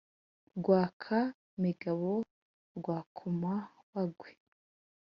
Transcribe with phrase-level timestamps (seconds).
[0.57, 2.11] Rwaka-migabo
[2.77, 4.29] rwa koma-bagwe,